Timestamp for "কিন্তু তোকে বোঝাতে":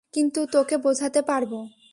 0.13-1.21